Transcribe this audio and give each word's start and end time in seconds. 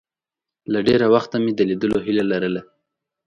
له 0.71 0.79
ډېره 0.87 1.05
وخته 1.13 1.35
مې 1.43 1.51
د 1.55 1.59
لیدلو 1.69 1.97
هیله 2.05 2.23
لرله. 2.31 2.61